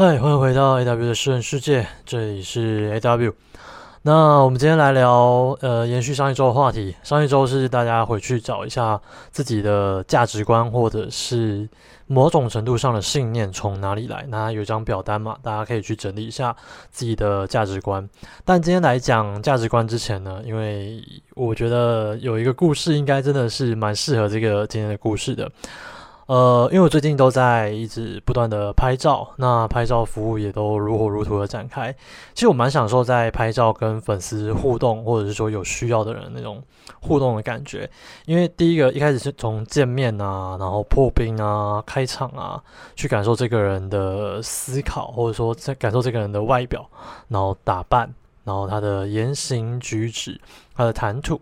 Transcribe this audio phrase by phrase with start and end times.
[0.00, 3.34] 嗨，欢迎回到 A W 的私人世界，这里是 A W。
[4.00, 6.96] 那我们今天来聊，呃，延续上一周的话题。
[7.02, 8.98] 上一周是大家回去找一下
[9.30, 11.68] 自己的价值观，或者是
[12.06, 14.24] 某种程度上的信念从哪里来。
[14.30, 16.56] 那有张表单嘛，大家可以去整理一下
[16.90, 18.08] 自己的价值观。
[18.42, 21.04] 但今天来讲价值观之前呢，因为
[21.34, 25.52] 我觉得有一个故事，应该真的是蛮适合这个今天的故事的。
[26.30, 31.92] 呃，因为我最近都在一直不断的拍照，那拍照服务也都如火如荼的展开。
[32.34, 36.62] 其实我蛮享受在拍照跟粉丝互动，或者是说有需要的人那种
[37.00, 37.90] 互动的感觉。
[38.26, 42.62] 因为第一个一开始是从见面啊，然后破冰啊，开场啊，
[42.94, 46.88] 去感受这个人的思考，或者说在感受这个人的外表，
[47.26, 48.08] 然后打扮，
[48.44, 50.40] 然后他的言行举止，
[50.76, 51.40] 他的谈吐。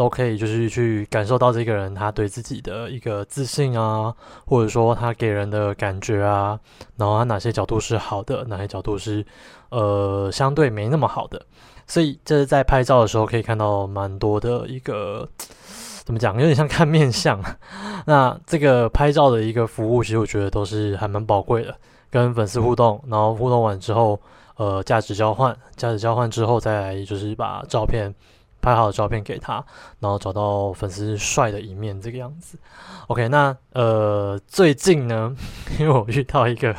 [0.00, 4.14] 都可以，就是去感受到这个人他对自己的一个自信啊，
[4.46, 6.58] 或者说他给人的感觉啊，
[6.96, 9.22] 然后他哪些角度是好的，哪些角度是
[9.68, 11.44] 呃相对没那么好的，
[11.86, 15.28] 所以这是在拍照的时候可以看到蛮多的一个
[16.06, 17.38] 怎么讲，有点像看面相。
[18.06, 21.76] 那这个拍照的一个服务，其实我觉得都是还蛮宝贵的，
[22.10, 24.18] 跟粉丝互动，然后互动完之后，
[24.56, 28.14] 呃，价值交换，价值交换之后再来就是把照片。
[28.60, 29.64] 拍好照片给他，
[30.00, 32.58] 然后找到粉丝帅的一面，这个样子。
[33.06, 35.34] OK，那呃，最近呢，
[35.80, 36.74] 因为我遇到一个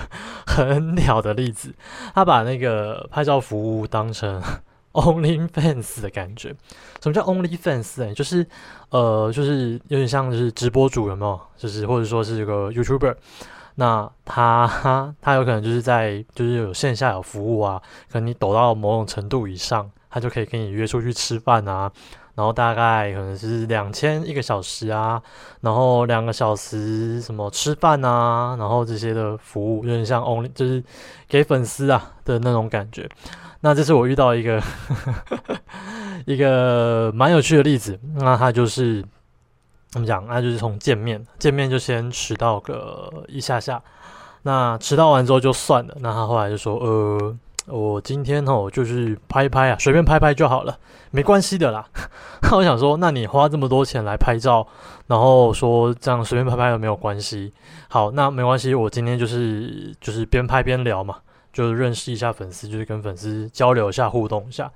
[0.45, 1.73] 很鸟的例子，
[2.13, 4.41] 他把那个拍照服务当成
[4.93, 6.55] OnlyFans 的感觉。
[7.01, 8.13] 什么叫 OnlyFans 呢？
[8.13, 8.45] 就是
[8.89, 11.39] 呃，就是有点像是直播主有没有？
[11.57, 13.15] 就是或者说是一个 YouTuber，
[13.75, 19.89] 那他他有可能就是在就是有线下有服务啊，可能你抖到某种程度以上。
[20.11, 21.89] 他就可以跟你约出去吃饭啊，
[22.35, 25.21] 然后大概可能是两千一个小时啊，
[25.61, 30.83] 然后两个小时什么吃饭啊，然后这些的服务有点像 only 就是
[31.29, 33.09] 给粉丝啊的那种感觉。
[33.61, 34.61] 那这是我遇到一个
[36.27, 39.01] 一个蛮有趣的例子，那他就是
[39.89, 40.25] 怎么讲？
[40.27, 43.81] 那就是从见面见面就先迟到个一下下，
[44.41, 45.95] 那迟到完之后就算了。
[46.01, 47.37] 那他后来就说呃。
[47.67, 50.75] 我今天哦，就是拍拍啊，随便拍拍就好了，
[51.11, 51.87] 没关系的啦。
[52.51, 54.65] 我想说，那你花这么多钱来拍照，
[55.07, 57.53] 然后说这样随便拍拍有没有关系？
[57.87, 61.17] 好，那没关系，我今天就是就是边拍边聊嘛，
[61.53, 64.69] 就是认识一下粉丝，就是跟粉丝交流一下，互动一下。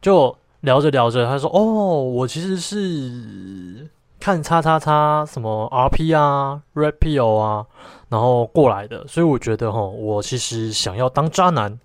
[0.00, 3.86] 就聊着聊着，他说：“哦，我其实是
[4.18, 7.66] 看叉叉叉什么 RP 啊、Rapio 啊，
[8.08, 11.78] 然后过来的，所以我觉得哈，我其实想要当渣男。”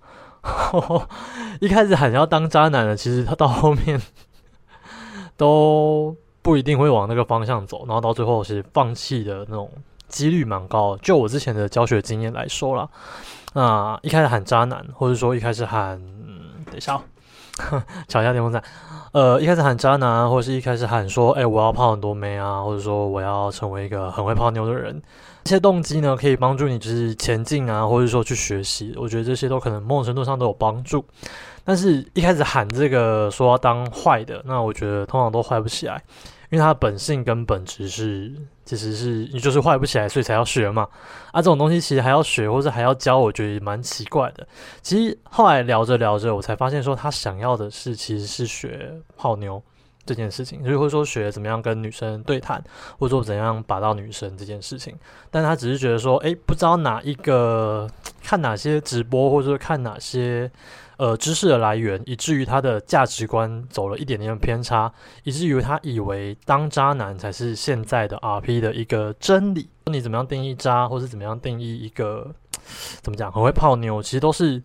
[1.59, 3.99] 一开始喊要当渣男的，其实他到后面
[5.35, 9.71] 都不一定会往那个方向走，然后到最后是放弃的那种
[10.07, 10.95] 几率蛮高。
[10.97, 12.87] 就我之前的教学经验来说啦，
[13.53, 15.99] 那一开始喊渣男，或者说一开始喊，
[16.65, 17.01] 等一下，
[18.07, 18.63] 瞧一下电风扇，
[19.15, 25.01] 呃，一开始喊渣男，或者是一开始喊说，哎，我要泡很多妹啊，或者说我要成为一个很会泡妞的人。
[25.45, 28.93] 这些动机呢，可以帮助你就是前进啊，或者说去学习。
[28.97, 31.01] 我觉得这些都可能某种程度上都有帮助。
[31.63, 36.03] 但是一开始喊这个说要当坏的，那我觉得通常都坏不起来，
[36.49, 38.31] 因为他的本性跟本质是
[38.63, 40.87] 其实是你就是坏不起来，所以才要学嘛。
[41.31, 44.47] 啊，这种东西其实还要学，或者还要教，我觉得蛮奇怪的。
[44.81, 49.61] 其实后来聊着聊着，我才发现说他想要的是其实是学泡妞。
[50.07, 52.63] 这件事情，就会说学怎么样跟女生对谈，
[52.99, 54.95] 或者说怎样把到女生这件事情，
[55.31, 57.89] 但他只是觉得说，诶，不知道哪一个
[58.21, 60.51] 看哪些直播，或者说看哪些
[60.97, 64.91] 呃知识的来源，以至于他的价值观走了一点点偏差，
[65.23, 69.69] 以至于他以为当渣男才是现在的 RP 的一个真理。
[69.85, 72.33] 你怎么样定义渣，或是怎么样定义一个
[73.01, 74.61] 怎么讲很会泡妞，其实都是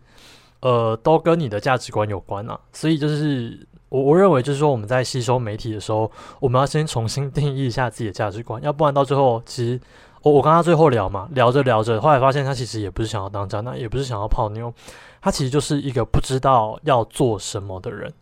[0.61, 3.67] 呃都跟你的价值观有关啊，所以就是。
[3.91, 6.09] 我我认为就是说，我们在吸收媒体的时候，
[6.39, 9.81] 我们要先重新定义一下自己的价值观，要不然到最后，其实
[10.23, 14.73] 我我跟他最后聊嘛，聊着聊着，后来发现他其实也不是想要当渣男，也不是想要泡妞，
[15.21, 18.13] 他其实就是一个不知道要做什么的人，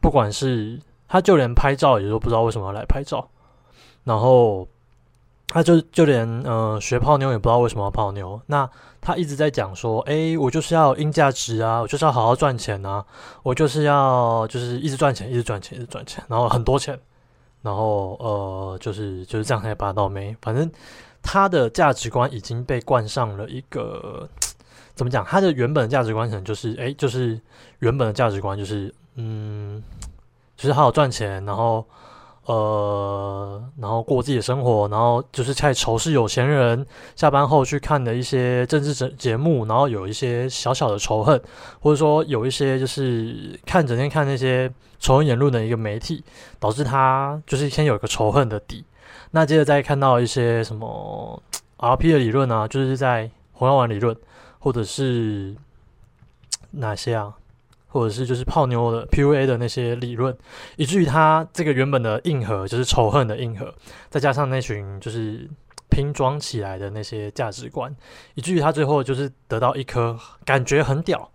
[0.00, 3.28] 不管是他就连拍照也都不知道为什么要来拍照，
[4.04, 4.66] 然后。
[5.48, 8.66] 他就就连呃学泡妞也不知道为什么要泡妞，那
[9.02, 13.04] 他一直在讲说，诶，我就是要硬价值啊，我就是要好好赚钱啊，
[13.42, 16.98] 我就是要就是一直赚钱，一直赚钱，一直赚钱，然后很多钱，
[17.60, 20.70] 然后呃就是就是这样才拔到没，反正
[21.22, 24.28] 他的价值观已经被冠上了一个
[24.94, 25.24] 怎么讲？
[25.24, 27.40] 他的原本的价值观可能就是诶，就是
[27.78, 29.82] 原本的价值观就是嗯，
[30.56, 31.84] 就是好好赚钱，然后。
[32.44, 36.84] 呃，然后过自己的生活，然后就是开始仇视有钱人，
[37.14, 41.40] 下班后去看的一些政治节节目，然后有一些小小的仇恨，
[41.78, 46.24] 或者说有一些就是看整天看那些仇恨言论的一个媒体，
[46.58, 48.84] 导致他就是先有一个仇恨的底。
[49.32, 51.42] 那接着再看到一些什么
[51.78, 54.16] RP 的理论啊，就是在红药丸理论，
[54.60, 55.54] 或者是
[56.70, 57.34] 哪些啊？
[57.88, 60.34] 或者是就是泡妞的 PUA 的那些理论，
[60.76, 63.74] 以至于他这个原本的硬核就是仇恨的硬核，
[64.08, 65.46] 再加上那群就是
[65.90, 67.94] 拼装起来的那些价值观，
[68.34, 71.30] 以至于他最后就是得到一颗感觉很屌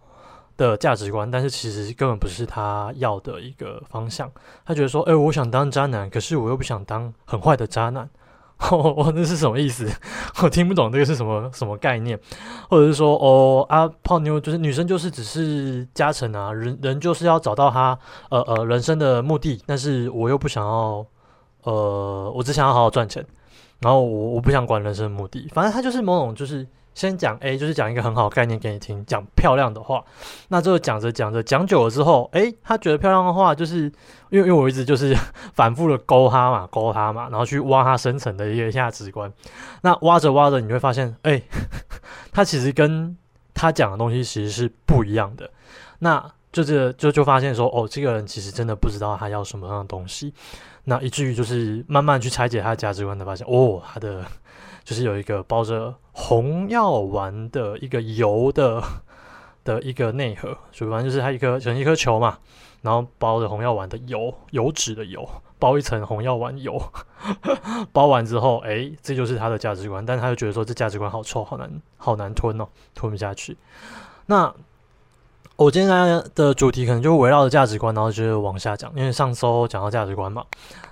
[0.57, 4.29] 的价值观，但是其实根本不是他要的一个方向。
[4.65, 8.09] 他觉得说，哎，我想当渣男，可是我又不想当很坏的渣男。
[8.71, 9.87] 哦，那是什么意思？
[10.41, 12.19] 我听不懂这个是什么什么概念，
[12.67, 17.95] 或者是说，哦啊，泡妞就是女生就是只是加成啊，人人就是要找到他
[18.31, 21.05] 呃呃人生的目的，但是我又不想要，
[21.65, 23.23] 呃，我只想要好好赚钱，
[23.79, 26.67] 然后我我不想管人生的目的，反正他就是某种就是。
[26.97, 30.03] 先讲 A，就是讲一个很好概念给你听，讲漂亮的话。
[30.47, 33.83] 那这个讲着讲着讲久了之后，诶，他觉得漂亮的话，就是
[34.31, 35.15] 因为因为我一直就是
[35.53, 39.31] 反复的勾他嘛，勾他嘛，然后去挖他深层的一个价值观。
[39.83, 41.43] 那挖着挖着，你会发现，诶，
[42.33, 43.15] 他其实跟
[43.53, 45.51] 他讲的东西其实是不一样的。
[45.99, 46.31] 那
[46.63, 50.33] 就是就就发现说，哦，这个人其实真的不知道他要什么样的东西。
[50.83, 54.23] 那以至于就是慢慢去拆解他的价值观，才发现，哦，他的。
[54.87, 58.81] 就是有一个包着红药丸的一个油的
[59.65, 62.37] 的一个内核，所以反正就是他一颗成一颗球嘛，
[62.81, 65.27] 然后包着红药丸的油，油脂的油，
[65.59, 66.81] 包一层红药丸油，
[67.91, 72.65] 包完之后，哎，这就是他的价值观，但他就觉得说这价值观好臭，好难，好难吞哦，
[72.95, 73.57] 吞不下去。
[74.25, 74.55] 那。
[75.57, 78.91] 我今天的主题可能就围绕着价值观，然后就是往下讲。
[78.95, 80.45] 因为上周讲到价值观嘛，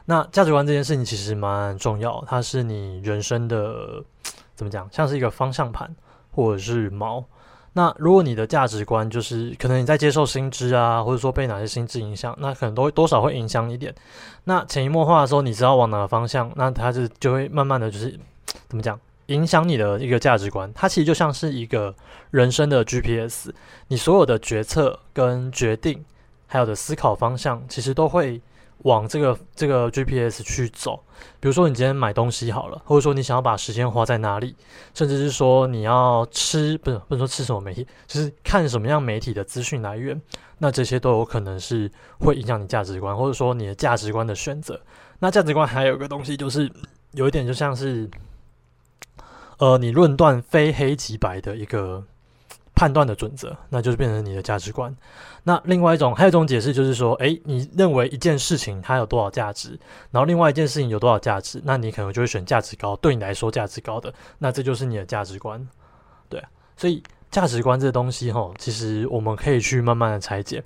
[0.05, 4.03] 那价值观这件事情其实蛮重要，它是你人生的
[4.55, 5.95] 怎么讲，像是一个方向盘
[6.31, 7.23] 或者是锚。
[7.73, 13.93] 那如果你的价值观就是可能你在接受新知啊，或者说被哪些新知影响，那可能都多少会影响一点。
[14.45, 18.19] 那潜移默化的时候，你知道往哪个方向，那它就就会慢慢的就是
[18.67, 18.99] 怎么讲？
[19.27, 21.93] 影响你的一个价值观，它其实就像是一个
[22.29, 23.49] 人生的 GPS，
[23.87, 26.05] 你所有的决策跟决定，
[26.45, 28.39] 还有的思考方向，其实都会
[28.79, 31.03] 往这个这个 GPS 去走。
[31.39, 34.55] 比如说，你今天买东西好了，或者说你想要把时间花在哪里，
[34.93, 40.21] 甚至是说你要吃，不是不能说吃什么媒体，就是看什么样媒体的资讯来源，
[40.59, 41.89] 那这些都有可能是
[42.19, 44.79] 会影响你价值观，或者说你的价值观的选择。
[45.17, 46.71] 那价值观还有一个东西，就是
[47.13, 48.07] 有一点就像是。
[49.57, 52.03] 呃，你论断非黑即白的一个
[52.73, 54.95] 判断的准则，那就是变成你的价值观。
[55.43, 59.79] 那另外一种，还有一种解释就是说，诶，你认为一件事情它有多少价值，
[60.11, 65.65] 然后另外一件事情有多少价值，那你可能就会选价值高，对你来说价值高的，那这就是你的价值观。
[66.27, 66.43] 对，
[66.75, 70.63] 所以价值观这东西，哈，其实我们可以去慢慢的拆解。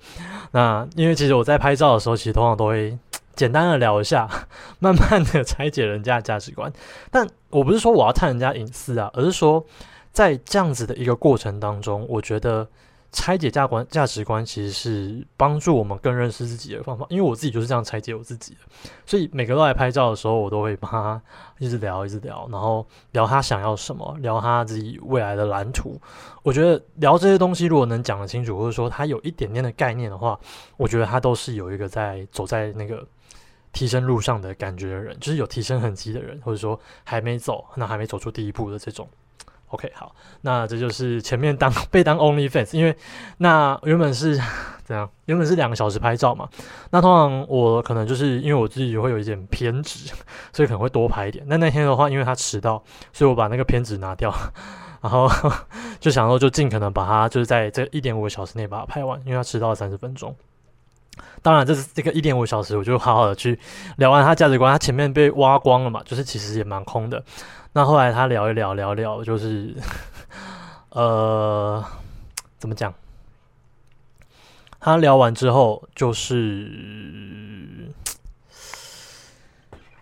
[0.51, 2.97] 那因为其实我在拍照的时候，其实通常都会。
[3.35, 4.29] 简单的聊一下，
[4.79, 6.69] 慢慢的拆解人家的价值观。
[7.09, 9.65] 但我不是说我要探人家隐私啊，而是说
[10.11, 12.67] 在这样子的一个过程当中，我觉得
[13.11, 17.05] 拆解价观价值观其实是帮助我们更认识自己的方法。
[17.09, 18.59] 因为我自己就是这样拆解我自己的，
[19.05, 21.21] 所以每个都来拍照的时候，我都会帮他
[21.57, 25.99] 一直聊，一直聊，然后聊他想要什么，聊他自己未来的蓝图。
[26.43, 30.39] 我觉得聊这些东西，如果能讲得清楚，或者说他有一点点的概念的话，
[30.77, 33.03] 我觉得他都是有一个在走在那个。
[33.71, 39.07] 提升路上的感觉的人，就是有提升痕迹的人，或者说还没走，那还没走出第一步的这种。
[39.67, 42.95] OK，好，那这就是前面当 被当 Only Fans，因为
[43.37, 44.35] 那原本是
[44.83, 45.07] 怎样？
[45.25, 46.49] 原本是两个小时拍照嘛。
[46.89, 50.11] 那通常我可能就是因为我自己会有一点偏执，
[50.51, 51.45] 所以可能会多拍一点。
[51.47, 52.83] 那那天的话，因为他迟到，
[53.13, 54.33] 所以我把那个偏执拿掉，
[55.01, 55.29] 然后
[56.01, 60.35] 就想说就尽可能把它就是在这一点五个小时内把它拍完，因为他迟到了三十分钟。
[61.41, 63.57] 当然，这是这个一点五小时，我就好好的去
[63.97, 64.71] 聊完他价值观。
[64.71, 67.23] 他前面被挖光了嘛，就是其实也蛮空的。
[67.73, 69.75] 那后来他聊一聊，聊聊，就是
[70.91, 71.83] 呃，
[72.57, 72.93] 怎么讲？
[74.79, 76.71] 他聊完之后，就是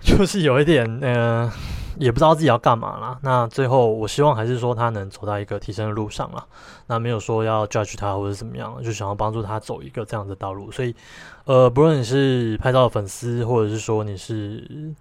[0.01, 1.51] 就是有一点嗯。
[2.00, 3.18] 也不知道自己要干嘛啦。
[3.24, 6.46] 那最后，我希望还是说他能走到一个提升的路上啦。
[6.86, 10.72] 那没有说要 judge 他或者怎么样，就想要帮助他走一个这样的道路。
[10.72, 10.96] 所以，
[11.46, 14.94] 呃，不论你是拍照的粉丝，或者是说你是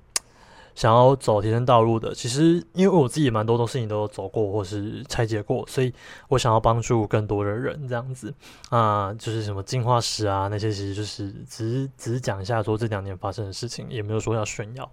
[0.77, 5.93] 想要走提升道路的，其实因为我自己蛮多的事情都走过或是拆解过，所以
[6.29, 8.33] 我想要帮助更多的人这样子
[8.69, 14.89] 啊，就是什么进化史啊那些，其实就是只是只是讲一下说这两年发生的事情，也没有说要炫耀。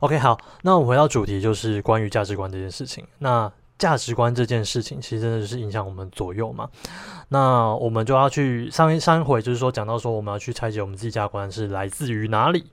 [0.00, 3.06] OK，好，那我们回到主题，就是关于价值观这件事情。
[3.18, 6.68] 那价值观这件事情，其实真的是影响我们左右嘛。
[7.28, 12.64] 那我们就要去上一上一回，就是说讲到说我们要去拆解我们自己价值观是来自于哪里。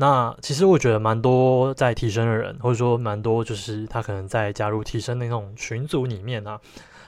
[0.00, 6.58] 那其实我觉得蛮多在提升的人，或者说蛮多就是他可能在加入提升的那种群组里面啊，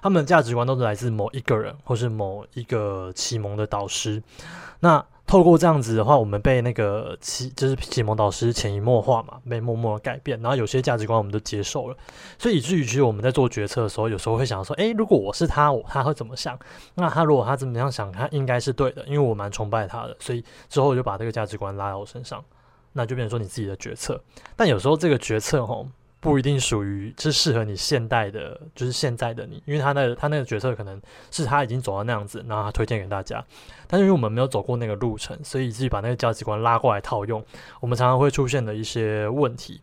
[0.02, 4.22] 他们的价值观都是来自某一个人，或是某一个启蒙的导师。
[4.80, 11.96] 那透过这样子的话，我们被那个启就是启蒙导师潜移默化嘛，被默默的改变，然后有些价值观我们都接受了，
[12.38, 16.58] 所以以至于其实我们在做决策的时候，有时候会想说，诶，如果我是他，我他会怎么想？
[16.96, 22.44] 那他如果他怎么样想，他应该是对的，因为我蛮崇拜他的，所以之后我就把这个价值观拉到我身上。
[22.92, 24.22] 那就变成说你自己的决策，
[24.56, 25.88] 但有时候这个决策吼
[26.20, 31.00] 不一定属于是适合你现代的，就是现在的你，因为他那他那个决策可能
[31.32, 33.44] 是他已经走到那样子，然后他推荐给大家，
[33.88, 37.44] 但是因为我们没有走过那个路程，所以自己把那个价值观拉过来套用，
[37.80, 39.80] 我们常常会出现的一些问题。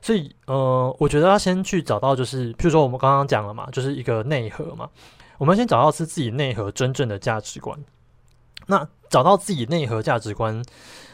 [0.00, 4.88] 所以呃，我觉得要先去找到，就是譬如说我们刚刚讲了嘛，就是一个内核嘛，
[5.36, 7.78] 我们先找到是自己内核真正的价值观。
[8.66, 10.64] 那找到自己内核价值观，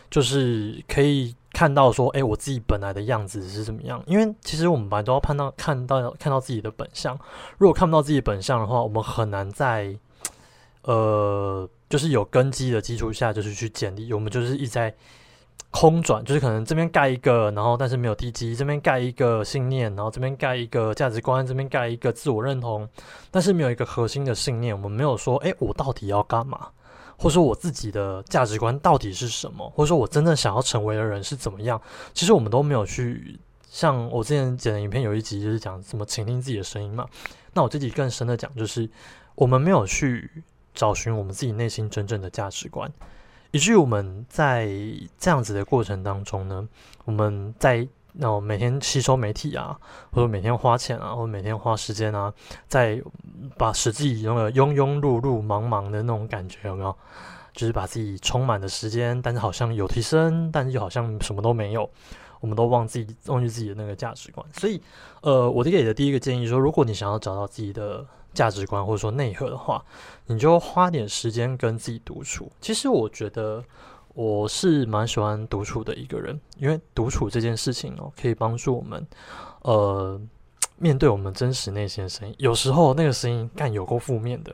[0.09, 1.35] 就是可以。
[1.53, 4.03] 看到说，哎，我自己本来的样子是怎么样？
[4.07, 7.19] 因为其实我们本来都要看到、看到、看到自己的本相。
[7.57, 9.97] 如果看不到自己本相的话，我们很难在
[10.83, 14.13] 呃，就是有根基的基础下，就是去建立。
[14.13, 14.95] 我们就是一直在
[15.71, 22.89] 空转，就是可能这边盖一个，然后但是没有地基；这边盖一个信念，然后这边盖一个价值观，这边盖一个自我认同，
[23.31, 24.75] 但是没有一个核心的信念。
[24.75, 26.69] 我们没有说，哎，我到底要干嘛？
[27.19, 29.69] 或者说我自己的价值观到底是什么？
[29.71, 31.79] 或者说我真正想要成为的人是怎么样？
[32.15, 37.05] 其实我们都没有去像我之前剪的影片有一集就是讲怎么倾听自己的声音嘛。
[37.53, 38.89] 那我这集更深的讲，就是
[39.35, 40.31] 我们没有去
[40.73, 42.91] 找寻我们自己内心真正的价值观，
[43.51, 44.71] 以至于我们在
[45.19, 46.67] 这样子的过程当中呢，
[47.05, 47.87] 我们在。
[48.13, 49.79] 那我每天吸收媒体啊，
[50.13, 52.33] 或者每天花钱啊，或者每天花时间啊，
[52.67, 53.01] 在
[53.57, 56.97] 把使自己那个庸庸碌碌、忙忙的那种感觉有没有？
[57.53, 61.89] 就是把自己充满的时间，但是好像有提升，但是又好像什么都没有。
[62.41, 64.47] 我们都忘自己忘记自己的那个价值观。
[64.53, 64.81] 所以，
[65.23, 69.85] 呃，我给的第一个建议说，如果你想要找到自己的价值观或者说内核的话，
[70.27, 72.51] 你就花点时间跟自己独处。
[72.61, 73.65] 其实我觉得。
[74.19, 79.07] 我是蛮喜欢独处的一个人，因为独处这件事情哦，可以帮助我们，
[79.63, 80.21] 呃，
[80.77, 82.35] 面对我们真实内心的声音。
[82.37, 84.53] 有时候那个声音干有够负面的，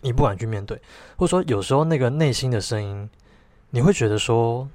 [0.00, 0.80] 你不敢去面对，
[1.16, 3.10] 或者说有时候那个内心的声音，
[3.70, 4.68] 你会觉得说，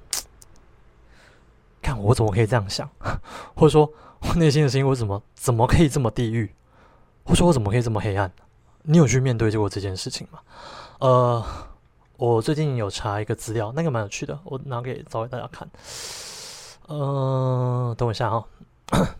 [1.80, 2.86] 看我怎么可以这样想，
[3.56, 6.54] 或者说我内心的声音我怎么怎么可以这么地狱，
[7.24, 8.30] 或者说我怎么可以这么黑暗？
[8.82, 10.40] 你有去面对过这件事情吗？
[10.98, 11.42] 呃。
[12.16, 15.68] 我最近有查一个资料，那个蛮有趣的，我拿给找给大家看。
[16.88, 18.44] 嗯，等我一下哈。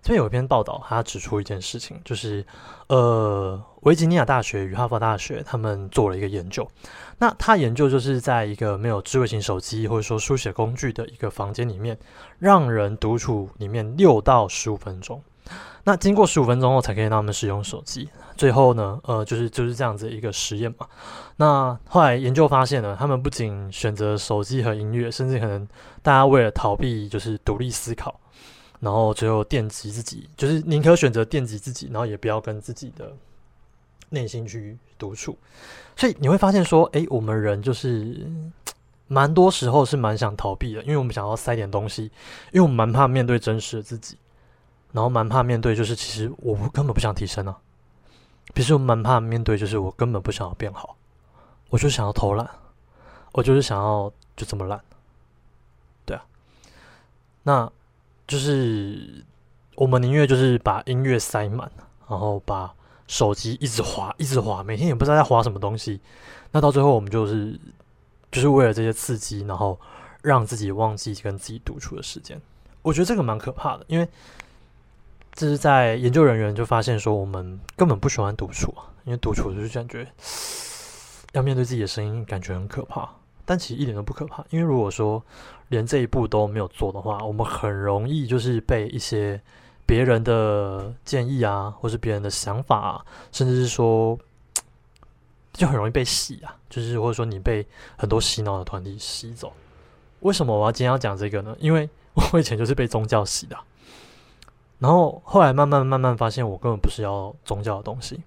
[0.00, 2.44] 这边有一篇报道，他指出一件事情，就是
[2.88, 6.70] 呃，维吉尼亚大学与哈佛大学他们做了一个研究。
[7.18, 11.98] 那他研究就是在一个没有智慧型手机或者说书写工具的一个房间里面，
[12.38, 15.22] 让人独处里面六到十五分钟。
[15.84, 18.08] 那经过十五分钟后才可以让他们使用手机。
[18.36, 20.86] 最后呢，呃，就是就是这样子一个实验嘛。
[21.36, 25.68] 那后来研究发现呢，他们不仅选择手机和音乐，甚至可能
[26.02, 28.18] 大家为了逃避就是独立思考，
[28.80, 33.12] 然后最后电击自己，就是宁可选择电击自己，然后也不要跟自己的
[34.08, 35.38] 内心去独处。
[35.94, 38.26] 所以你会发现说，诶，我们人就是
[39.06, 42.04] 蛮多时候是蛮想逃避的，因为我们想要塞点东西，
[42.50, 44.16] 因为我们蛮怕面对真实的自己。
[44.94, 47.58] 然后蛮怕面对，就是其实我根本不想提升啊。
[48.54, 50.96] 比如说蛮怕面对，就是我根本不想要变好，
[51.68, 52.48] 我就想要偷懒，
[53.32, 54.80] 我就是想要就这么懒，
[56.06, 56.24] 对啊。
[57.42, 57.68] 那
[58.28, 59.24] 就是
[59.74, 61.68] 我们宁愿就是把音乐塞满，
[62.08, 62.72] 然后把
[63.08, 66.00] 手机一直滑，一直滑，每天也不知道在滑什么东西。
[66.52, 67.58] 那到最后我们就是
[68.30, 69.76] 就是为了这些刺激，然后
[70.22, 72.40] 让自己忘记跟自己独处的时间。
[72.82, 74.08] 我觉得这个蛮可怕的，因为。
[75.34, 80.06] 这是在研究人员就发现说，我们根本不喜欢独处啊，因为独处就是感觉
[81.32, 83.08] 要面对自己的声音，感觉很可怕。
[83.44, 85.22] 但其实一点都不可怕，因为如果说
[85.68, 89.38] 连这一步都没有做的话，我们很容易就是被一些
[89.84, 94.18] 别人的建议啊，或是别人的想法，啊，甚至是说，
[95.52, 99.52] 就很容易被洗啊，就是或者说你被很多洗脑的团体洗走。
[100.20, 101.54] 为什么我要今天要讲这个呢？
[101.58, 101.90] 因为
[102.32, 103.56] 我以前就是被宗教洗的，
[104.84, 108.20] 然后后来慢慢慢慢发现，我根本不是要宗教的东西。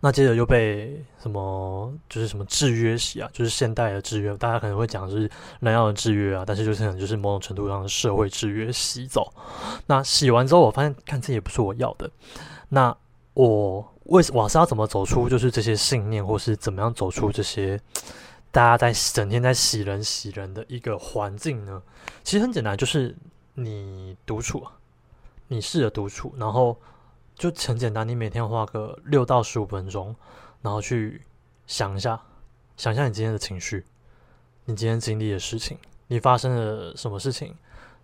[0.00, 9.30] 那接着又被什么，就是什么制约洗啊，就是现代的制约，大家可能会讲是人要的制约啊，但是就是可能就是某种程度上的社会制约洗走。
[9.86, 12.10] 那洗完之后，我发现看这也不是我要的。
[12.70, 12.96] 那
[13.34, 17.78] 我为什我是要怎么走出就是这些信念，或是怎么样走出这些
[18.50, 21.82] 大家在整天在洗人洗人的一个环境呢？
[22.24, 23.14] 其实很简单，就是
[23.52, 24.64] 你独处，
[25.48, 26.76] 你试着独处，然后。
[27.38, 30.16] 就很简单，你每天花个六到十五分钟，
[30.62, 31.20] 然后去
[31.66, 32.18] 想一下，
[32.78, 33.84] 想一下你今天的情绪，
[34.64, 35.76] 你今天经历的事情，
[36.06, 37.54] 你发生了什么事情，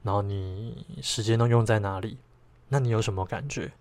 [0.02, 2.18] 然后你时间都用在哪里？
[2.68, 3.72] 那你有什么感觉？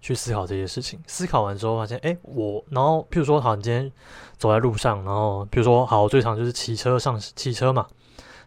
[0.00, 1.00] 去思考这些事情。
[1.06, 3.92] 思考完之后，发现，哎，我，然后，譬如说，好，你今天
[4.38, 7.86] 走在路上，然后，比如说，好，我最常就是骑车上骑车嘛，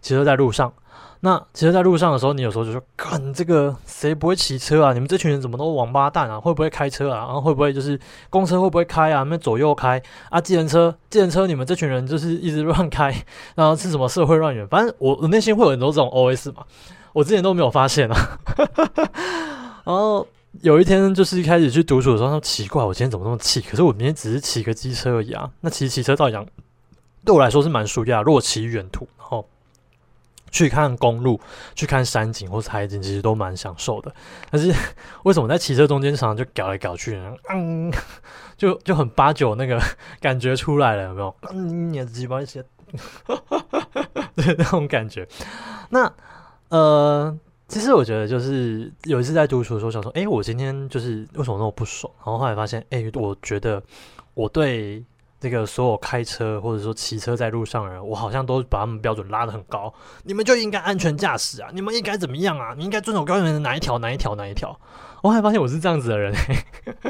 [0.02, 0.74] 骑车在路上。
[1.26, 4.92] 那其实，在路上的时候，你有时候就说：“看这个谁不会骑车啊？
[4.92, 6.38] 你们这群人怎么都王八蛋啊？
[6.38, 7.20] 会不会开车啊？
[7.20, 7.98] 然后会不会就是
[8.30, 9.24] 公车会不会开啊？
[9.30, 10.42] 那左右开啊？
[10.42, 13.16] 计程车，计程车，你们这群人就是一直乱开，
[13.56, 14.68] 然后是什么社会乱源？
[14.68, 16.66] 反正我我内心会有很多这种 OS 嘛，
[17.14, 18.40] 我之前都没有发现啊。
[19.88, 20.28] 然后
[20.60, 23.62] 有一天，就是一开始去独处的时候，奇怪，我今天怎么那么气？
[23.62, 25.50] 可是我明天只是骑个机车而已啊。
[25.62, 26.46] 那骑骑车，照讲
[27.24, 28.22] 对我来说是蛮舒压。
[28.22, 29.48] 如果骑远途，然后。
[30.54, 31.38] 去看公路，
[31.74, 34.14] 去看山景或者海景，其实都蛮享受的。
[34.52, 34.72] 但是
[35.26, 37.92] 为什么在骑车中间常常就搞来搞去呢，嗯，
[38.56, 39.82] 就就很八九那个
[40.22, 41.36] 感觉出来了，有没有？
[41.52, 42.64] 嗯，你的鸡巴些，
[44.36, 45.28] 对那种感觉。
[45.90, 46.14] 那
[46.70, 47.36] 呃，
[47.68, 52.14] 其实我觉得就是有一次在独处的时候，想说，哎，我今天就是为什么那么不爽？
[52.20, 53.82] 然后后来发现，哎，我觉得
[54.36, 55.04] 我对。
[55.44, 59.94] 这个所有开车或者说骑车在路上的人，我好像都把他们标准拉得很高。
[60.24, 61.70] 你们就应该安全驾驶啊！
[61.74, 62.74] 你们应该怎么样啊？
[62.78, 63.98] 你应该遵守高原的哪一条？
[63.98, 64.36] 哪一条？
[64.36, 64.80] 哪一条？
[65.22, 66.34] 我还发现我是这样子的人。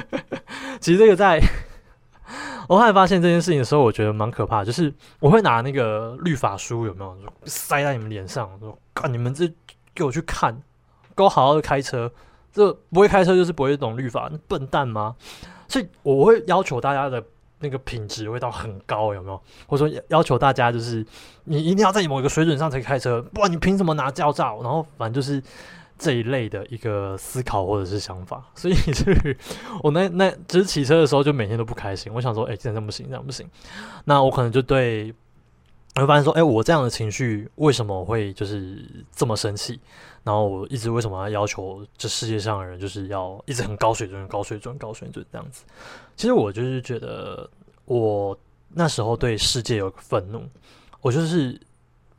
[0.82, 1.40] 其实这个在，
[2.68, 4.66] 我后来发现这件事情的时候，我觉得蛮可怕。
[4.66, 9.48] 就是我会拿那个律法书，有没有塞在你们脸上，说：“看你们这
[9.94, 10.60] 给我去看，
[11.16, 12.12] 给我好好的开车。
[12.52, 15.16] 这不会开车就是不会懂律法，笨蛋吗？”
[15.70, 17.24] 所以我会要求大家的。
[17.64, 19.42] 那个品质味道很高，有没有？
[19.66, 21.04] 或者说要求大家就是
[21.46, 24.62] 你一定要在某一个水准上才开车，不然你凭什么拿驾照？
[24.62, 25.42] 然后反正就是
[25.98, 28.44] 这一类的一个思考或者是想法。
[28.54, 29.38] 所以至于
[29.82, 32.14] 我那那只是骑车的时候就每天都不开心。
[32.14, 33.50] 我想说，哎，这样不行，这样不行。
[34.06, 35.14] 那我可能就对，
[35.96, 39.80] 我会发现说，哎，我这样的情绪为什么会就是这么生气？
[40.24, 45.64] 然后我一直为什么要要求这世界上的人就是要一直很高水准、高水准、高水准这样子？
[46.16, 47.50] 其实我就是觉得，
[47.86, 48.38] 我
[48.70, 50.42] 那时候对世界有愤怒，
[51.02, 51.60] 我就是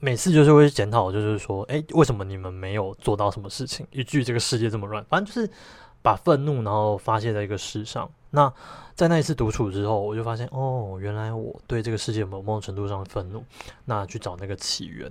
[0.00, 5.02] 每次就是会检讨，就是说，哎，为什么你们没有做到什么事情，以至于这个世界这么乱？
[5.06, 5.50] 反正就是
[6.02, 8.10] 把愤怒然后发泄在一个事上。
[8.30, 8.52] 那
[8.94, 13.42] 在那一次独处之后，我就发现，哦，原来我对这个世界某某种程度上的愤怒，
[13.86, 15.10] 那去找那个起源。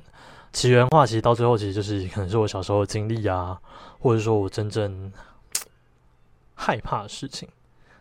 [0.53, 3.59] 起源化其实到最后其实就是可能是我小时候的经历啊，
[3.99, 5.11] 或者说我真正
[6.53, 7.49] 害怕的事情，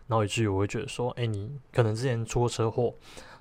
[0.07, 2.95] 然后以至于我会觉得说，哎，你可能之前出过车祸，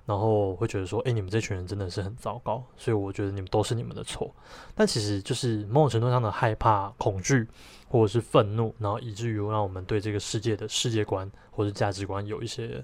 [0.05, 4.33] 然后会觉得说，哎，你们这群人真的是很糟糕，所以我觉得你们都是你们的错。
[4.73, 7.45] 但其实就是某种程度上的害怕、恐惧
[7.89, 12.81] 或者是愤怒，然后以至于让我们对这个世界的世界观或者价值观有一些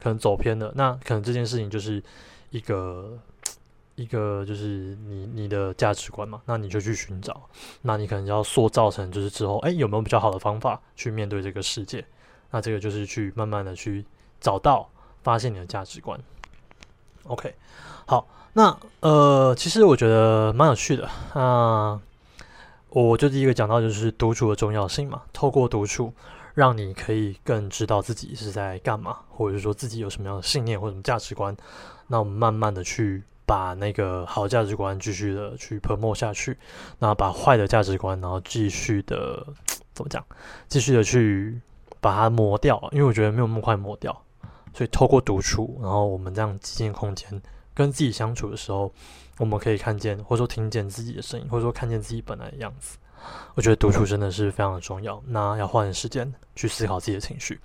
[0.00, 0.72] 可能走偏了。
[0.74, 2.02] 那可能这件事情就是
[2.50, 3.16] 一个。
[4.00, 7.38] 一个就是你你的价值观嘛，那你就去寻找，
[7.82, 12.02] 那你可能要塑造成就是之后，哎，有没有比较好的方法去面对这个世界？
[12.50, 14.02] 那这个就是去慢慢的去
[14.40, 14.88] 找到
[15.22, 16.18] 发现你的价值观。
[17.24, 17.54] OK，
[18.06, 22.00] 好，那呃，其实我觉得蛮有趣的啊，
[22.88, 26.10] 我就第一个讲到就是独处的重要性嘛，透过独处，
[26.54, 31.54] 让你可以更知道自己是在干嘛，或者是说自己有什么样的信念或者什么价值观，
[32.06, 33.22] 那我们慢慢的去。
[33.50, 36.56] 把那个好价值观继续的去泼墨下去，
[37.00, 39.44] 那把坏的价值观，然后继续的
[39.92, 40.24] 怎么讲？
[40.68, 41.60] 继续的去
[42.00, 44.16] 把它磨掉，因为我觉得没有那么快磨掉。
[44.72, 47.42] 所以透过独处，然后我们这样极限空间
[47.74, 48.92] 跟自己相处的时候，
[49.38, 52.98] 我们可以看见或者说听见自己的声音，或者说看见自己本来的样子。
[53.56, 55.20] 我觉得独处真的是非常的重要。
[55.26, 57.58] 那要花点时间去思考自己的情绪。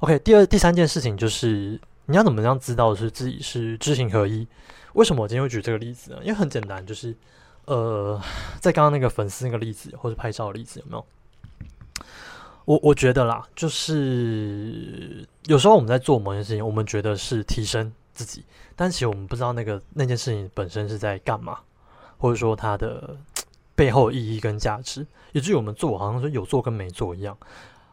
[0.00, 4.44] OK，第二、第三件事情就是你要怎么样知道是自己是知行合一？
[4.94, 6.18] 为什么我今天会举这个例子呢？
[6.22, 7.14] 因为很简单，就是
[7.66, 8.20] 呃，
[8.60, 11.04] 在刚刚那个粉丝那个例子，或者拍照的例子，有没有？
[12.64, 18.44] 我我觉得啦，就是有时候我们在做某件事情，我们觉得是提升自己，
[18.76, 21.60] 但其实我们不知道那个那件事情本身是在干嘛，
[22.18, 23.16] 或者说它的
[23.74, 27.36] 背后意义跟价值，以至于我们做好像说有做跟没做一样。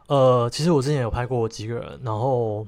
[0.07, 2.67] 呃，其实我之前有拍过几个人，然后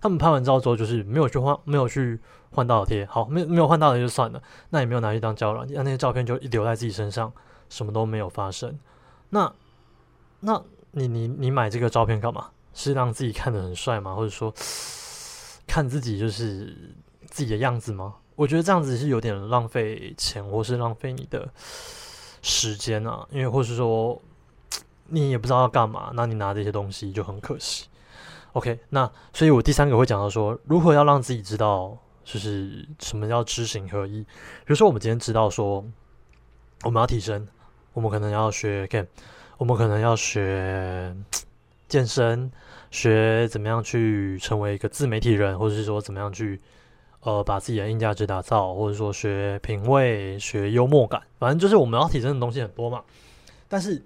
[0.00, 2.20] 他们拍完照之后，就是没有去换，没有去
[2.54, 7.32] 换到贴，好，没没有换到的就算了，那也没有拿去当胶软，那那些照片就留在自己身上，
[7.68, 8.78] 什么都没有发生。
[9.30, 9.52] 那
[10.40, 10.62] 那
[10.92, 12.50] 你你你买这个照片干嘛？
[12.76, 14.14] 是让自己看得很帅吗？
[14.14, 14.52] 或者说
[15.66, 16.76] 看自己就是
[17.28, 18.14] 自己的样子吗？
[18.34, 21.48] 我觉得这样子是有点浪费钱，或是浪费你的
[22.42, 23.24] 时间啊。
[23.30, 24.20] 因为或是说
[25.06, 27.86] 你也不知道要干嘛，那你拿这些东西就很可惜。
[28.54, 34.22] OK，那所以我第三个会讲到说，如何要让自己知道就是什么叫知行合一。
[34.22, 35.84] 比如说我们今天知道说
[36.82, 37.46] 我们要提升，
[37.92, 39.06] 我们可能要学 game，
[39.58, 41.14] 我们可能要学
[41.86, 42.50] 健身，
[42.90, 46.60] 学怎么样去成为一个自媒体人，或者是说怎么样去。
[47.26, 53.02] 呃，把自己的硬价值打造，或者说学品味、学幽默感，反正就是我们要提升的东西很多嘛。
[53.66, 54.04] 但是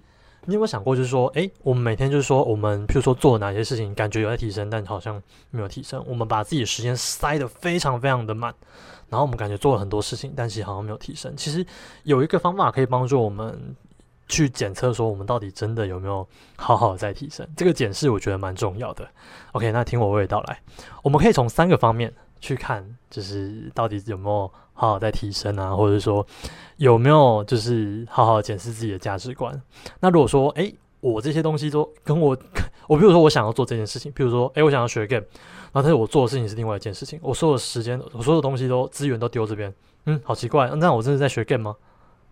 [0.49, 6.03] 你有没有想过，就是说，诶，我们每天就是说，我们譬如说做哪些事情，感觉有在提升，但好像没有提升。
[6.09, 8.55] 我们把自己的时间塞得非常非常的满，
[9.11, 11.37] 然后我们感觉做了很多事情，但其实好像没有提升。
[11.37, 11.63] 其实
[12.05, 13.77] 有一个方法可以帮助我们
[14.27, 17.47] 去检测，说我们到底真的有没有好好在提升。
[17.55, 19.07] 这个检视我觉得蛮重要的。
[19.53, 20.59] OK，那听我娓娓道来，
[21.03, 22.11] 我们可以从三个方面。
[22.41, 26.27] 去看，就是到底有没有好好在提升啊，或者说
[26.77, 29.61] 有没有就是好好检视自己的价值观。
[30.01, 32.37] 那如果说，诶，我这些东西都跟我，
[32.89, 35.25] 我比如说我想要做这件事情，比如说，诶，我想要学 game，
[35.73, 39.73] 然后但是我做的事情是另外一件事情，我所有的时间，我所有的东西都资源都丢这边，
[40.07, 41.77] 嗯，好奇怪，那我真的在学 game 吗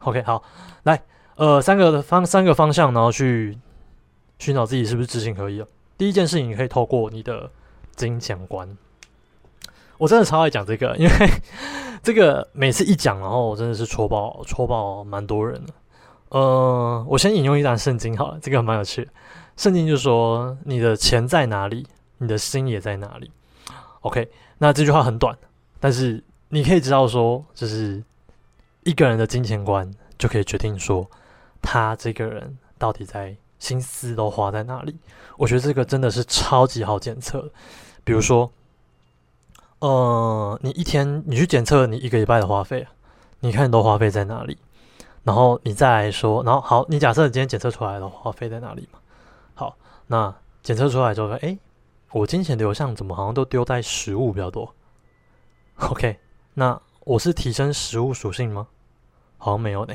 [0.01, 0.43] ？OK，好，
[0.85, 1.03] 来，
[1.37, 3.59] 呃，三个方三个方向，然后去
[4.39, 5.67] 寻找自己是不是知行合一了。
[5.99, 7.51] 第一件事情，你可以透过你的
[7.95, 8.77] 金钱观。
[9.99, 11.13] 我真的超爱讲这个，因为
[12.03, 15.73] 这个每次一讲，然后我真的是戳爆戳爆蛮多人的。
[16.29, 19.09] 呃，我先引用一段圣经好了，这个蛮有趣。
[19.57, 21.87] 圣经就说：“你的钱在哪里，
[22.19, 23.31] 你的心也在哪里。”
[24.03, 25.37] OK，那这句话很短，
[25.81, 28.03] 但是你可以知道说，就是
[28.83, 31.09] 一个人的金钱观就可以决定说
[31.63, 34.97] 他这个人到底在心思都花在哪里。
[35.39, 37.51] 我觉得这个真的是超级好检测，
[38.05, 38.53] 比如说。
[39.79, 42.91] 呃，你一天你去检测你一个礼拜的花费啊，
[43.41, 44.57] 你看你都花费在哪里？
[45.23, 48.99] 然后你再来说，然后好，你假设你今天检测出来的花费在哪里嘛？
[49.55, 51.59] 好，那检测出来之后，哎，
[52.13, 54.75] 我金钱流向怎么好像都丢在食物比较多
[55.77, 56.19] ？OK，
[56.55, 58.67] 那我是提升食物属性吗？
[59.37, 59.95] 好像没有呢。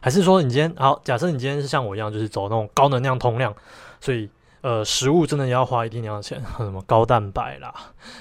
[0.00, 1.00] 还是说你今天好？
[1.04, 3.54] 假设你今天是像我一样，就是走那种高能量通量，
[4.00, 4.28] 所以。
[4.62, 7.74] 呃，食物真的要花一定量的钱， 什么高蛋白啦、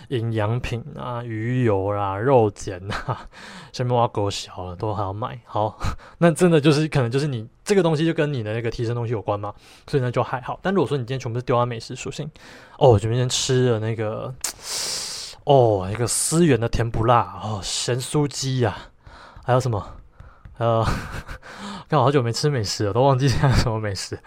[0.08, 3.28] 营养品啊、鱼油啦、肉碱啊，
[3.74, 5.38] 什么挖狗小了都还要买。
[5.46, 5.78] 好，
[6.20, 9.54] 那真的就是可能就是你这个东西就跟你的那个提升东西有关嘛，
[9.88, 10.58] 所以呢就还好。
[10.62, 12.30] 但如果说你今天全部是丢在美食属性，
[12.78, 14.34] 哦，我今天吃了那个，
[15.44, 18.78] 哦，一个思源的甜不辣哦，咸酥鸡呀，
[19.44, 19.96] 还有什么？
[20.60, 20.86] 呃，
[21.88, 24.20] 刚好好久没吃美食了，都忘记现在什么美食。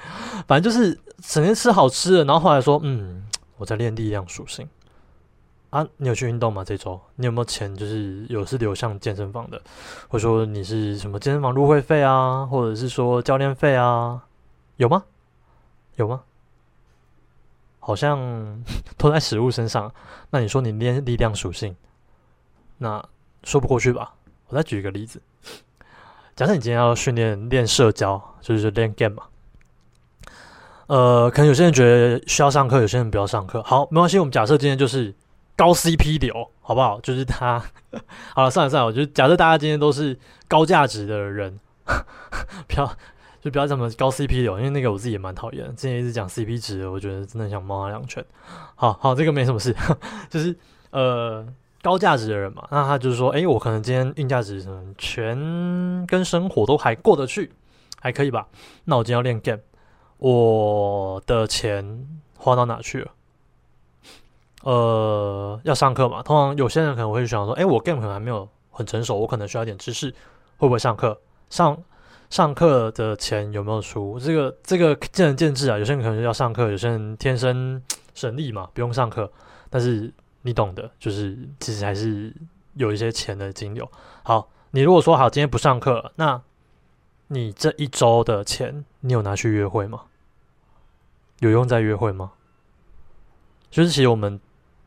[0.47, 3.23] 反正就是整天吃好吃的，然后后来说，嗯，
[3.59, 4.67] 我在练力量属性
[5.69, 5.87] 啊。
[5.99, 6.65] 你有去运动吗？
[6.65, 7.77] 这周你有没有钱？
[7.77, 9.61] 就是有是流向健身房的，
[10.09, 14.25] 或者说你是什么健身房入会费啊，或者是说教练费啊？
[14.77, 15.05] 有吗？
[15.97, 16.23] 有吗？
[17.79, 18.65] 好像
[18.97, 19.93] 都在食物身上。
[20.31, 21.77] 那你说你练力量属性，
[22.79, 23.05] 那
[23.45, 24.15] 说不过去吧？
[24.49, 25.21] 我再举一个例子。
[26.43, 29.23] 假设你今天要训练练社交，就是练 game 嘛。
[30.89, 33.63] 呃，可能有些人觉得需要上课，有些人不要上课。
[33.63, 35.15] 好，没关系，我们假设今天就是
[35.55, 37.01] 高 CP 流，好不好？
[37.01, 37.63] 就是他。
[38.35, 42.93] 好了，算了算了，我觉得假设大家今天都是高价值的人， 不要
[43.41, 45.65] 就不要这么高 CP 流，因为那个我自己也蛮讨厌。
[45.77, 48.25] 之前一直讲 CP 值，我觉得真的想猫他两拳。
[48.75, 49.73] 好好，这个没什么事，
[50.29, 50.57] 就是
[50.91, 51.47] 呃。
[51.83, 54.65] 高价值的人嘛，那他就是说，哎，我可能今天硬价值
[54.97, 55.37] 全
[56.07, 57.53] 跟生活都还过得去，
[58.01, 58.47] 还可以吧？
[58.85, 59.59] 那我今天要练 game，
[60.19, 63.11] 我的钱花到哪去了？
[64.63, 66.23] 呃，要上课嘛。
[66.23, 70.09] 通常有些人可能会想说，哎，我 game 可能还没有很成熟，我可能需要点知识，
[70.59, 71.21] 会不会上课？
[71.51, 71.77] 上
[72.31, 74.21] 上课的钱有没有出？
[74.21, 75.77] 这个这个见仁见智啊。
[75.77, 77.83] 有些人可能要上课，有些人天生
[78.15, 79.29] 神力嘛，不用上课，
[79.69, 80.15] 但是。
[80.43, 82.35] 你懂的，就是其实还是
[82.75, 83.91] 有一些钱的金流。
[84.23, 86.41] 好，你如果说好今天不上课，那
[87.29, 90.03] 你这一周的钱，你有拿去约会吗？
[91.41, 92.33] 有用在约会吗？
[93.71, 94.39] 就是其实我们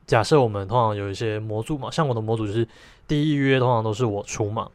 [0.05, 2.67] 假设我们通常有一些模组嘛，像我的模组就是
[3.07, 4.69] 第一约通常都是我出嘛，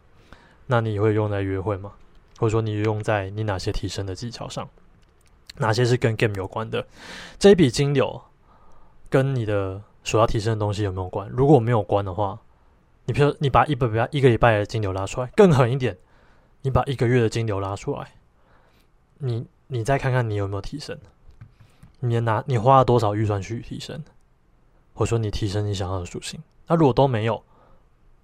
[0.67, 1.93] 那你会用在约会吗？
[2.39, 4.69] 或者说你用在你哪些提升的技巧上，
[5.59, 6.87] 哪些是跟 game 有关的，
[7.39, 8.21] 这一笔金流
[9.09, 11.29] 跟你的所要提升的东西有没有关？
[11.29, 12.41] 如果没有关的话，
[13.05, 15.97] 你比如你把一本比一个礼拜的金流拉出来，更狠一点，
[16.63, 18.13] 你把一个月的金流拉出来，
[19.19, 20.99] 你你再看看你有没有提升，
[22.01, 24.03] 你拿你花了多少预算去提升，
[24.95, 27.43] 或者说你提升你想要的属性，那如果都没有，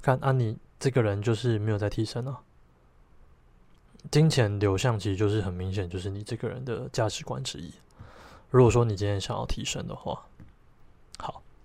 [0.00, 2.40] 看啊你这个人就是没有在提升啊。
[4.10, 7.72] 金钱流向其实就是很明显，就是你这个人的价值观之一。
[8.50, 10.24] 如果说你今天想要提升的话，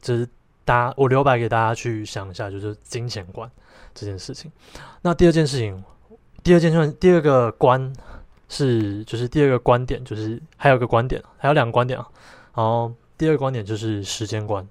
[0.01, 0.27] 好，这是
[0.65, 3.49] 大家我留白给大家去想一下，就是金钱观
[3.93, 4.51] 这件事情。
[5.01, 5.83] 那第二件事情，
[6.43, 7.93] 第二件事，第二个观
[8.49, 12.07] 是就是第二个观点，就是还有个观点，还有两个观点啊。
[12.53, 14.67] 然后第二个观点就是时间观。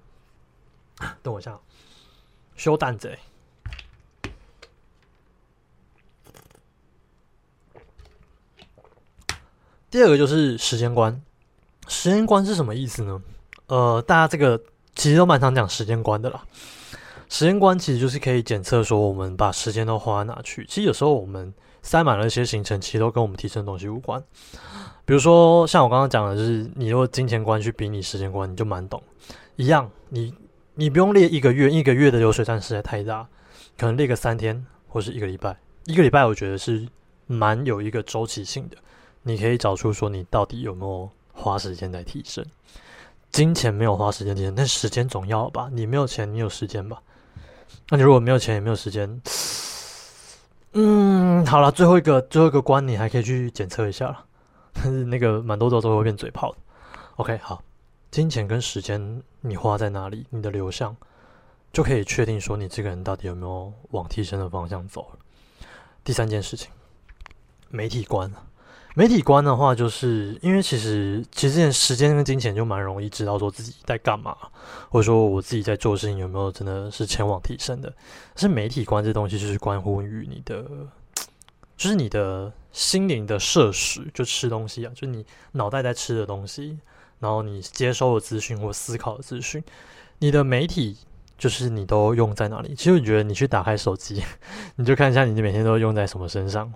[1.22, 1.58] 等我一下，
[2.56, 3.18] 修蛋贼。
[9.90, 11.20] 第二个就是时间观，
[11.88, 13.22] 时间观是什么意思呢？
[13.66, 14.62] 呃，大家这个
[15.00, 16.44] 其实都蛮常讲时间观的啦。
[17.30, 20.66] 时间观其实就是可以检测说我们把时间都花哪去。
[20.68, 24.22] 其实有时候我们塞满了一些行程，其实都跟我们提升的东西无关。
[25.06, 29.02] 比如说像我刚刚讲的，就是你如果金钱观去比你时间观，你就蛮懂。
[29.56, 30.34] 一样，你
[30.74, 33.26] 你不用列一个月，一个月的流水账实在太大，
[33.78, 35.56] 可能列个三天或是一个礼拜。
[35.86, 36.86] 一个礼拜我觉得是
[37.26, 38.76] 蛮有一个周期性的。
[39.22, 42.44] 你可以找出说你到底有没有花时间在提升，
[43.30, 45.68] 金钱没有花时间提升，但时间总要吧？
[45.72, 47.00] 你没有钱，你有时间吧？
[47.88, 49.22] 那你如果没有钱也没有时间，
[50.72, 54.24] 嗯，好了，最后一个最后一个关你还可以去检测一下了，
[54.72, 56.58] 但 是那个蛮多都都会变嘴炮的。
[57.16, 57.62] OK，好，
[58.10, 60.96] 金钱跟时间你花在哪里，你的流向
[61.72, 65.18] 就可以确定说你这个人到底有没有往提升的方向走了。
[66.02, 66.70] 第三件事情，
[67.68, 68.32] 媒体观。
[69.00, 74.36] 媒体观的话，就是因为其实其实时间跟金钱就蛮容易知道说自己在干嘛，
[74.90, 77.90] 或者说我自己在做事情有没有真的是前往提升的。
[78.36, 80.66] 是媒体观这东西就是关乎于你的，
[81.78, 86.78] 就是你的心灵的摄食，就吃东西啊，就你脑袋在吃的东西，
[87.20, 89.64] 然后你接收的资讯或思考的资讯，
[90.18, 90.98] 你的媒体。
[91.40, 92.74] 就是你都用在哪里？
[92.74, 94.22] 其实我觉得你去打开手机，
[94.76, 96.70] 你就看一下你每天都用在什么身上。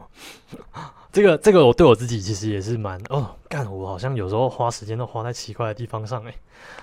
[1.12, 6.34] 这个这个我对我自己其实也是蛮哦，干我好像有时候花时间都花在奇怪的地方上诶，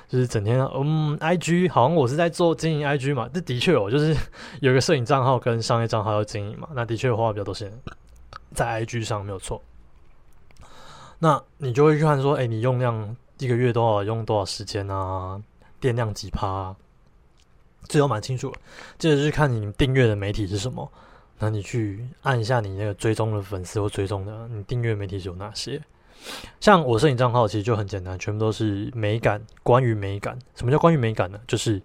[0.08, 4.16] 就是整天嗯，IG 好像我是在做经营 IG 嘛，这的确我就是
[4.62, 7.74] 有个摄影账号跟商业账号要经营嘛，那的确花比较多时间
[8.54, 9.62] 在 IG 上没有错。
[11.20, 15.42] 那你就会看说，哎，你用量一个月多少，用多少时间啊？
[15.82, 16.74] 电量几趴？
[17.92, 18.50] 这都蛮清楚，
[18.98, 20.90] 接着就是看你订阅的媒体是什么，
[21.40, 25.82] 那你去按一下你那个追踪的粉丝或追踪的，你订阅媒体是有哪些？
[26.62, 30.40] 像我摄影账号其实就很简单，全部都是美感，关于美感。
[30.56, 31.38] 什么叫关于美感呢？
[31.46, 31.82] 就是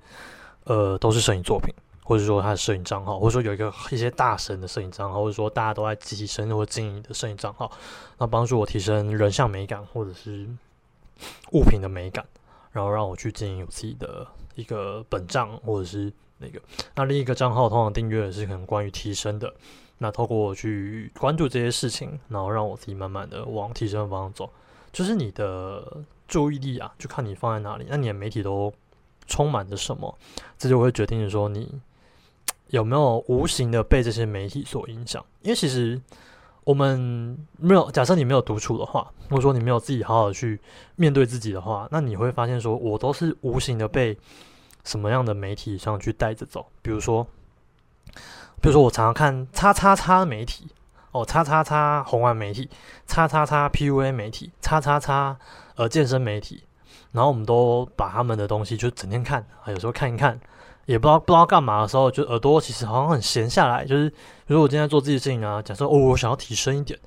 [0.62, 7.72] 呃，都是摄影作品，或者说他的摄影账号，或者说有一个一些大神的摄影账号，或者说大家都在提升或经营的摄影账号，
[8.18, 10.46] 那帮助我提升人像美感或者是
[11.52, 12.24] 物品的美感，
[12.76, 14.24] 然后让我去经营我自己的。
[14.56, 16.58] 一个本账或者是那个，
[16.94, 19.52] 那另一个账号通常订阅的是可能关于提升的，
[19.98, 24.50] 那透过我去关注这些事情，然后让我自己慢慢的往提升的方向走，
[24.94, 28.72] 就是你的注意力啊，就看你放在哪里，那你的媒体都
[29.26, 30.16] 充满着什么，
[30.56, 31.70] 这就会决定说你
[32.68, 36.00] 有没有无形的被这些媒体所影响，因为其实。
[36.66, 40.60] 我们没有假设你没有独处的话，或者说你没有自己好好去
[40.96, 44.18] 面对自己的话，那你会发现说，我都是无形的被
[44.82, 46.66] 什么样的媒体上去带着走。
[46.82, 47.24] 比如说，
[48.60, 50.66] 比如说我常常看叉叉叉媒体，
[51.12, 52.68] 哦，叉叉叉红丸媒体，
[53.06, 55.38] 叉叉叉 PUA 媒体，叉叉叉
[55.76, 56.64] 呃健身媒体，
[57.12, 60.40] 然后我们都把他们的东西就整天看，有时候看一看。
[60.86, 63.84] 也不知道不知道干嘛的时候，就耳朵其实好像很闲下来。
[63.84, 64.04] 就是
[64.46, 66.98] 如果我今天做自己的事情啊，假设哦，我想要提升一点，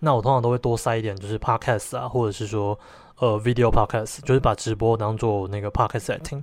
[0.00, 2.78] 那我通常都会多塞一点，就是 podcast 啊，或者是说
[3.18, 6.42] 呃 video podcast，就是把直播当做那个 podcast 来听。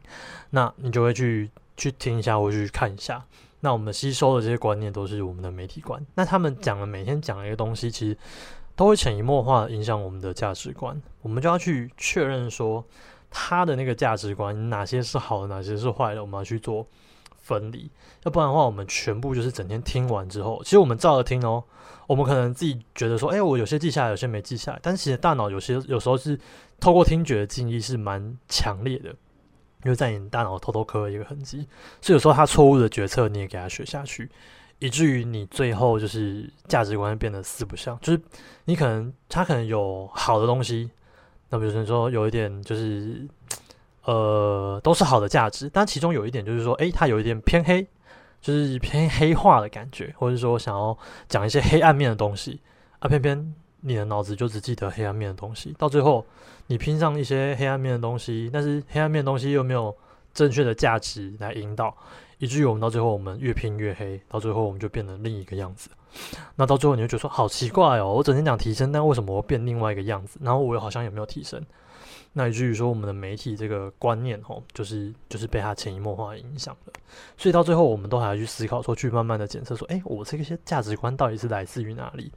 [0.52, 3.24] 那你就会去去听一下，或去看一下。
[3.62, 6.00] 那我们吸收的这些观念都是我们的媒体观。
[6.16, 8.16] 那他们讲的每天讲的一个东西，其实
[8.76, 11.02] 都会潜移默化影响我们的价值观。
[11.22, 12.86] 我们就要去确认说。
[13.36, 16.88] 他的那个价值观，哪些是好的，哪些是坏的，我们要去做
[17.42, 17.90] 分离。
[18.24, 21.64] 要不然的话，我们全部就是整天听完之后，其实我们照着听哦。
[22.06, 24.80] 我们可能自己觉得说，哎，我有些记下来，有些没记下来。
[24.84, 26.40] 但其实大脑有些有时候是
[26.80, 29.10] 透过听觉的记忆是蛮强烈的，
[29.84, 31.66] 因为在你大脑偷偷刻了一个痕迹。
[32.02, 34.30] 所以有时候他错误的决策，你也给他学下去，
[34.80, 38.22] 以至于你最后就是价值观变得四不像，就是
[38.66, 40.92] 你可能他可能有好的东西，
[41.54, 43.28] 那比如说有一点就是
[44.06, 47.86] 呃都是好的价值，但其中有一点就是说，诶，它有一点偏黑，
[48.42, 50.98] 就是偏黑化的感觉，或者说想要
[51.30, 52.60] 讲一些黑暗面的东西
[52.98, 56.26] 啊，偏偏你的脑子就只记得黑暗面的东西，到最后
[56.66, 59.96] 你拼上一些黑暗面的东西，但是黑暗面的东西又没有
[60.34, 61.96] 正确的价值来引导。
[62.40, 65.92] 以至于我们到最后，我们越拼越黑，到最后我们就变成另一个样子。
[66.56, 70.40] 那到最后，你就觉得说好奇怪哦，我整天讲提升，但为什么我变另外一个样子？
[70.42, 71.62] 然后我又好像也没有提升。
[72.36, 76.94] 那以至于说，我们的媒体这个观念哦，就是就是被它潜移默化影响了。
[77.38, 82.32] 所以到最后，我们都还要去思考，说去慢慢的检测，说，诶，我这些价值观到底是来自于哪里？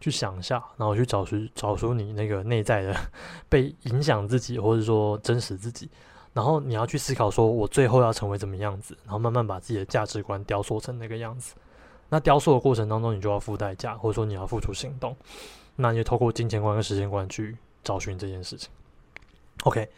[0.00, 2.96] 去想一下，然后去找出找出你那个内在的
[3.50, 5.88] 被影响自己，或者说真实自己。
[6.32, 11.54] 然后你要去思考，说我最后要成为怎么样子，然后慢慢把自己的价值观雕塑成那个样子。
[12.12, 15.16] 那雕塑的过程当中，你就要付代价，或者说你要付出行动。
[15.76, 18.68] 那你就透过金钱观跟时间观去找寻这件事情。
[19.64, 19.88] OK，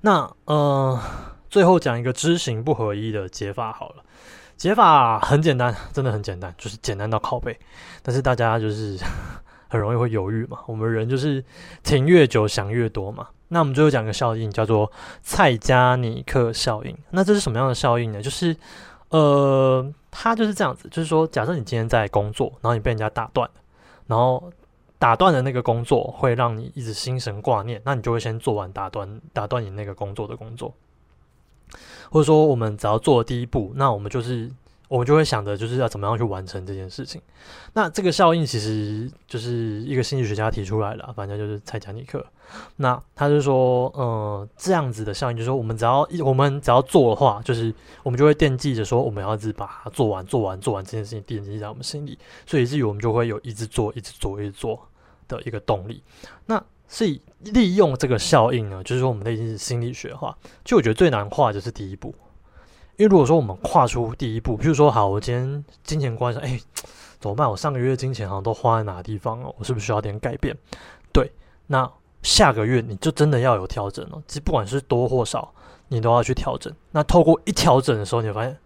[0.00, 0.96] 那呃，
[1.50, 4.04] 最后讲一个知行不合一的解法好了。
[4.56, 7.58] 解法很简单，真的很简单，就是简单到拷贝。
[8.04, 8.96] 但是大家就是
[9.66, 10.60] 很容易会犹豫嘛。
[10.68, 11.44] 我们人就是
[11.82, 13.26] 停越久想越多嘛。
[13.48, 14.90] 那我们最后讲个效应，叫做
[15.22, 16.96] 蔡加尼克效应。
[17.10, 18.22] 那这是什么样的效应呢？
[18.22, 18.56] 就是，
[19.16, 23.48] 呃，他就是这样子，就是说，假设你今天在工作，然后你被人家打断，
[24.08, 24.52] 然后
[24.98, 30.74] 打断的那个工作会让你一直心神挂念，那你就会先做完打断打断你那个工作的工作，
[32.10, 34.50] 或者说，我们只要做第一步，那我们就是。
[34.88, 37.20] 我们就会想着，就是要怎么样去完成这件事情。
[37.72, 42.24] 那这个效应其实就是一个心理学家提出来的，反正就是蔡加尼克。
[42.76, 54.88] 那他就说，呃，这样子的效应，就是说，我们只要一我们只要做的话，就是我们就会惦记着说，我们要一直把它做完、做完、做完这件事情惦记在我们心里，所以以至于我们就会有一直做、一直做、一直做
[55.26, 56.02] 的一个动力。
[56.46, 60.36] 那所以利用这个效应呢，就是说我们的已经是心理学化。
[60.64, 62.14] 就我觉得最难画就是第一步。
[62.96, 66.60] 因为如果说我们跨出第一步，譬如说好，我今天金钱观上，哎，
[67.18, 67.50] 怎么办？
[67.50, 69.52] 我上个月金钱好像都花在哪个地方了？
[69.58, 70.56] 我是不是需要点改变？
[71.12, 71.32] 对，
[71.66, 71.90] 那
[72.22, 74.22] 下个月你就真的要有调整了。
[74.28, 75.52] 其实不管是多或少，
[75.88, 76.72] 你都要去调整。
[76.92, 78.56] 那透过一调整的时候，你会发现，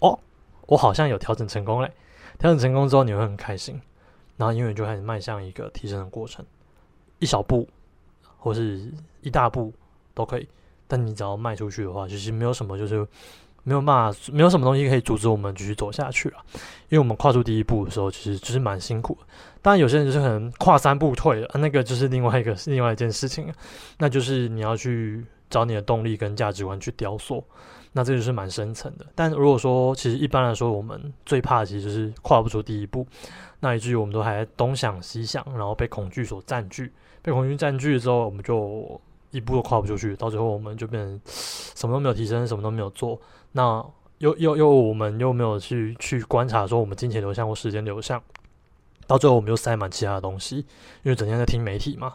[0.00, 0.18] 哦，
[0.66, 1.92] 我好像有调整成功嘞。
[2.38, 3.80] 调整成功之后，你会很开心，
[4.36, 6.44] 然后因为就开始迈向一个提升的过程，
[7.20, 7.68] 一小步
[8.38, 9.72] 或是一大步
[10.14, 10.48] 都可以。
[10.88, 13.06] 但你只要迈出去的话，其实没有什么就是。
[13.68, 16.38] 没有办法，没有什么东西可以阻止我们继续走下去了。
[16.88, 19.26] 因为我们跨出第一步的时候，其实就是蛮辛苦的。
[19.60, 23.52] 当然，有些人就是可能跨三步退了，那个就是另外一个 另外一件事情
[23.98, 27.44] 那就是你要去找你的动力跟价值观去雕塑，
[27.92, 29.04] 那这就是蛮深层的。
[29.14, 33.06] 但如果说，其实一般来说，我们最怕的其实就是跨不出第一步，
[33.60, 38.98] 那以至于我们都还东想西想，然后被恐惧所占据，被恐惧占据之后，我们就
[39.30, 43.20] 一步都跨不出去，到最后我们就变成什么都没有提升，什么都没有做。
[43.52, 43.84] 那
[44.18, 48.22] 又又又，我们又没有去去观察说我们金钱流向或时间流向，
[49.06, 50.56] 到最后我们又塞满其他的东西，
[51.02, 52.14] 因为整天在听媒体嘛，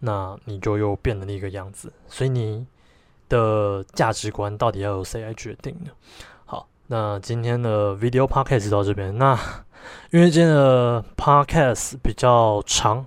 [0.00, 1.92] 那你就又变了那个样子。
[2.08, 2.66] 所以你
[3.28, 5.90] 的价值观到底要由谁来决定呢？
[6.44, 9.16] 好，那今天的 video podcast 到这边。
[9.18, 9.38] 那
[10.12, 13.04] 因为今天的 podcast 比较长，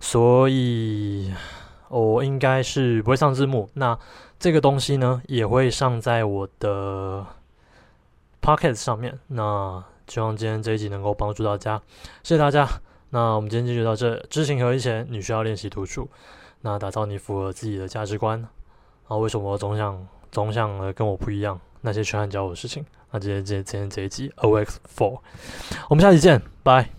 [0.00, 1.32] 所以
[1.88, 3.68] 我应该是不会上字幕。
[3.74, 3.98] 那
[4.38, 7.24] 这个东西呢，也会上在我的
[8.40, 9.18] Pocket 上面。
[9.28, 11.80] 那希望今天这一集能够帮助大家，
[12.22, 12.68] 谢谢大家。
[13.10, 14.16] 那我们今天就到这。
[14.30, 16.08] 知行合一前，你需要练习突出，
[16.60, 18.46] 那打造你符合自己的价值观。
[19.06, 21.58] 啊，为什么我总想总想跟我不一样？
[21.80, 22.84] 那些缺憾教我的事情。
[23.10, 25.20] 那今天今天今天这一集 OX Four，
[25.88, 26.97] 我们下期见，拜。